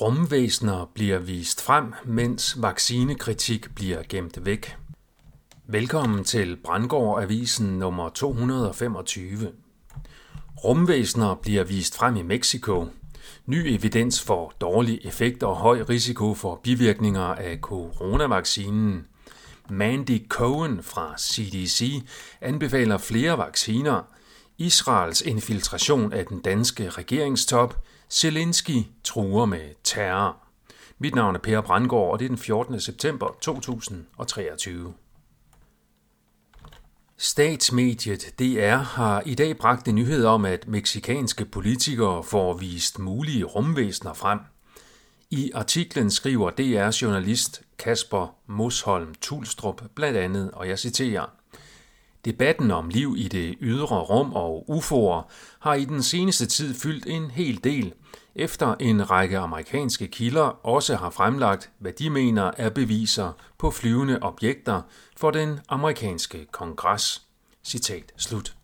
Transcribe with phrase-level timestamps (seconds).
[0.00, 4.76] Rumvæsener bliver vist frem, mens vaccinekritik bliver gemt væk.
[5.66, 9.52] Velkommen til Brandgård Avisen nummer 225.
[10.64, 12.86] Rumvæsener bliver vist frem i Mexico.
[13.46, 19.06] Ny evidens for dårlig effekt og høj risiko for bivirkninger af coronavaccinen.
[19.70, 22.02] Mandy Cohen fra CDC
[22.40, 24.02] anbefaler flere vacciner.
[24.58, 27.78] Israels infiltration af den danske regeringstop–
[28.10, 30.36] Zelensky truer med terror.
[30.98, 32.80] Mit navn er Per Brandgaard, og det er den 14.
[32.80, 34.94] september 2023.
[37.16, 43.44] Statsmediet DR har i dag bragt en nyhed om, at meksikanske politikere får vist mulige
[43.44, 44.38] rumvæsener frem.
[45.30, 51.26] I artiklen skriver DR's journalist Kasper Mosholm Tulstrup blandt andet, og jeg citerer,
[52.24, 55.22] Debatten om liv i det ydre rum og UFO'er
[55.60, 57.94] har i den seneste tid fyldt en hel del,
[58.34, 64.18] efter en række amerikanske kilder også har fremlagt, hvad de mener er beviser på flyvende
[64.22, 64.82] objekter
[65.16, 67.22] for den amerikanske kongres.
[67.64, 68.54] Citat slut.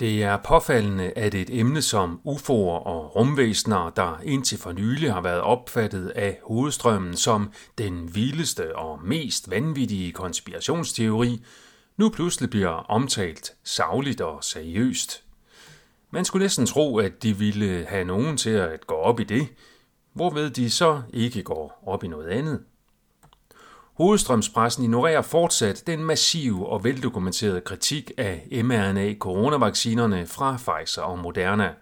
[0.00, 5.20] Det er påfaldende, at et emne som UFO'er og rumvæsener, der indtil for nylig har
[5.20, 11.44] været opfattet af hovedstrømmen som den vildeste og mest vanvittige konspirationsteori,
[11.96, 15.24] nu pludselig bliver omtalt savligt og seriøst.
[16.10, 19.48] Man skulle næsten tro, at de ville have nogen til at gå op i det,
[20.12, 22.60] hvorved de så ikke går op i noget andet.
[24.00, 31.74] Hovedstrømspressen ignorerer fortsat den massive og veldokumenterede kritik af mRNA-coronavaccinerne fra Pfizer og Moderna.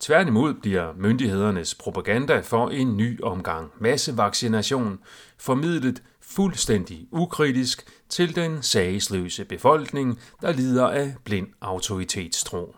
[0.00, 4.98] Tværtimod bliver myndighedernes propaganda for en ny omgang massevaccination
[5.38, 12.74] formidlet fuldstændig ukritisk til den sagesløse befolkning, der lider af blind autoritetstro.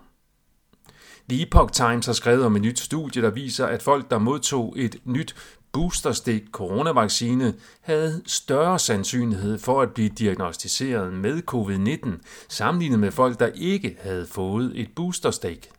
[1.29, 4.75] The Epoch Times har skrevet om et nyt studie, der viser, at folk, der modtog
[4.77, 5.35] et nyt
[5.73, 12.11] boosterstik coronavaccine, havde større sandsynlighed for at blive diagnostiseret med covid-19,
[12.49, 15.71] sammenlignet med folk, der ikke havde fået et boosterstik.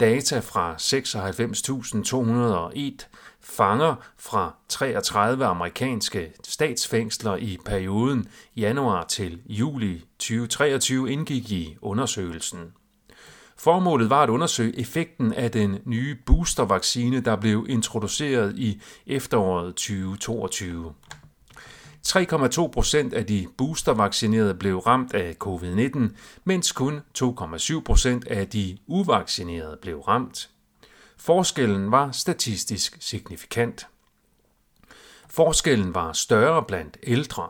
[0.00, 3.06] Data fra 96.201
[3.40, 12.72] fanger fra 33 amerikanske statsfængsler i perioden januar til juli 2023 indgik i undersøgelsen.
[13.58, 20.94] Formålet var at undersøge effekten af den nye boostervaccine, der blev introduceret i efteråret 2022.
[22.06, 25.98] 3,2 procent af de boostervaccinerede blev ramt af covid-19,
[26.44, 30.50] mens kun 2,7 procent af de uvaccinerede blev ramt.
[31.16, 33.86] Forskellen var statistisk signifikant.
[35.28, 37.48] Forskellen var større blandt ældre.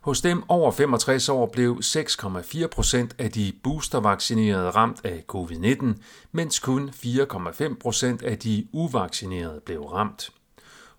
[0.00, 5.86] Hos dem over 65 år blev 6,4 procent af de boostervaccinerede ramt af covid-19,
[6.32, 10.30] mens kun 4,5 procent af de uvaccinerede blev ramt.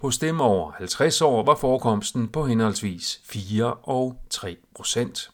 [0.02, 5.32] Hos dem over 50 år var forekomsten på henholdsvis 4 og 3 procent.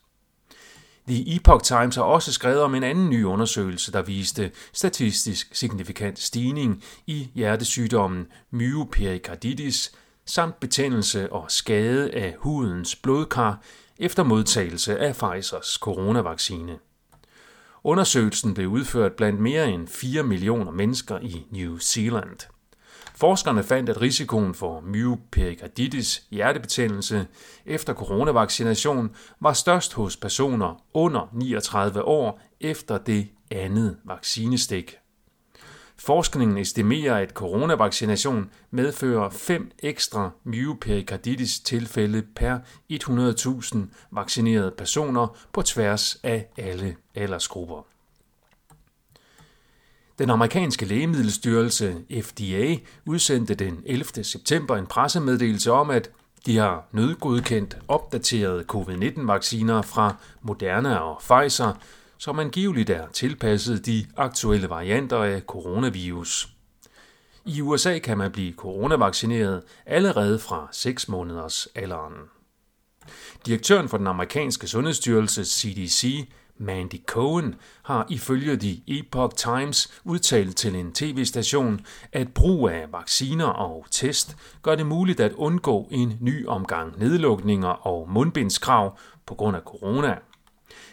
[1.08, 6.20] The Epoch Times har også skrevet om en anden ny undersøgelse, der viste statistisk signifikant
[6.20, 9.92] stigning i hjertesygdommen myoperikarditis
[10.26, 13.62] samt betændelse og skade af hudens blodkar
[13.98, 16.80] efter modtagelse af Pfizers coronavaccine.
[17.84, 22.40] Undersøgelsen blev udført blandt mere end 4 millioner mennesker i New Zealand.
[23.16, 27.28] Forskerne fandt, at risikoen for myoperikarditis, hjertebetændelse,
[27.66, 34.98] efter coronavaccination var størst hos personer under 39 år efter det andet vaccinestik.
[35.98, 42.60] Forskningen estimerer, at coronavaccination medfører 5 ekstra myoperikarditis tilfælde per
[42.94, 43.78] 100.000
[44.12, 47.86] vaccinerede personer på tværs af alle aldersgrupper.
[50.20, 54.24] Den amerikanske lægemiddelstyrelse FDA udsendte den 11.
[54.24, 56.12] september en pressemeddelelse om, at
[56.46, 61.74] de har nødgodkendt opdaterede covid-19-vacciner fra Moderna og Pfizer,
[62.18, 66.50] som angiveligt er tilpasset de aktuelle varianter af coronavirus.
[67.46, 72.14] I USA kan man blive coronavaccineret allerede fra 6 måneders alderen.
[73.46, 80.76] Direktøren for den amerikanske sundhedsstyrelse CDC, Mandy Cohen, har ifølge The Epoch Times udtalt til
[80.76, 86.48] en tv-station, at brug af vacciner og test gør det muligt at undgå en ny
[86.48, 90.16] omgang nedlukninger og mundbindskrav på grund af corona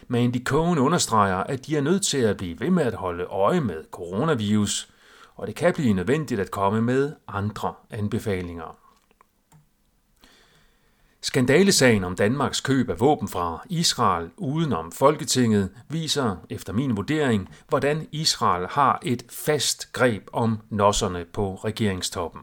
[0.07, 3.23] men de Cohen understreger, at de er nødt til at blive ved med at holde
[3.23, 4.89] øje med coronavirus,
[5.35, 8.77] og det kan blive nødvendigt at komme med andre anbefalinger.
[11.21, 18.07] Skandalesagen om Danmarks køb af våben fra Israel udenom Folketinget viser, efter min vurdering, hvordan
[18.11, 22.41] Israel har et fast greb om nosserne på regeringstoppen.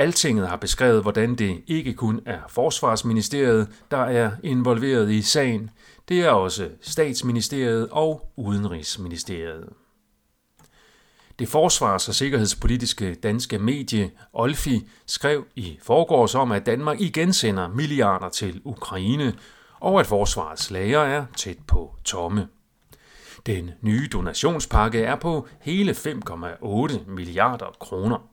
[0.00, 5.70] Altinget har beskrevet, hvordan det ikke kun er Forsvarsministeriet, der er involveret i sagen,
[6.08, 9.68] det er også Statsministeriet og Udenrigsministeriet.
[11.38, 17.68] Det forsvars- og sikkerhedspolitiske danske medie Olfi skrev i forgårs om, at Danmark igen sender
[17.68, 19.34] milliarder til Ukraine,
[19.80, 22.48] og at forsvarets lager er tæt på tomme.
[23.46, 28.30] Den nye donationspakke er på hele 5,8 milliarder kroner.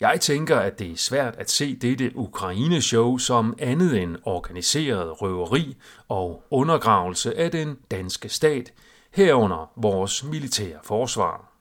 [0.00, 5.76] Jeg tænker, at det er svært at se dette Ukraine-show som andet end organiseret røveri
[6.08, 8.72] og undergravelse af den danske stat,
[9.10, 11.52] herunder vores militære forsvar.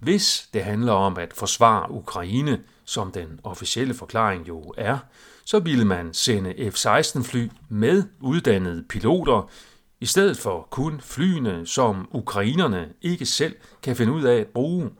[0.00, 4.98] Hvis det handler om at forsvare Ukraine, som den officielle forklaring jo er,
[5.44, 9.50] så ville man sende F-16-fly med uddannede piloter,
[10.00, 14.90] i stedet for kun flyene, som ukrainerne ikke selv kan finde ud af at bruge.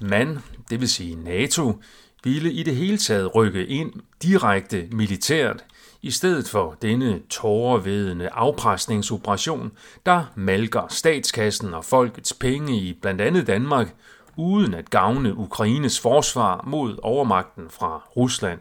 [0.00, 0.38] Man,
[0.70, 1.82] det vil sige NATO,
[2.24, 3.92] ville i det hele taget rykke ind
[4.22, 5.64] direkte militært,
[6.02, 9.72] i stedet for denne tårevedende afpresningsoperation,
[10.06, 13.94] der malker statskassen og folkets penge i blandt andet Danmark,
[14.36, 18.60] uden at gavne Ukraines forsvar mod overmagten fra Rusland.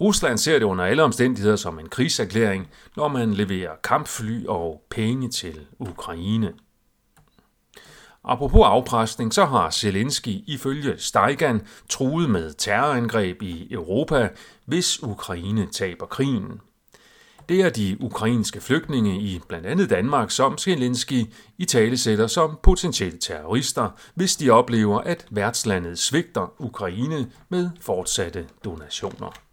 [0.00, 5.28] Rusland ser det under alle omstændigheder som en krigserklæring, når man leverer kampfly og penge
[5.28, 6.52] til Ukraine.
[8.26, 14.28] Apropos afpresning, så har Zelensky ifølge Steigan truet med terrorangreb i Europa,
[14.64, 16.60] hvis Ukraine taber krigen.
[17.48, 21.24] Det er de ukrainske flygtninge i blandt andet Danmark, som Zelensky
[21.58, 28.46] i tale sætter som potentielle terrorister, hvis de oplever, at værtslandet svigter Ukraine med fortsatte
[28.64, 29.45] donationer.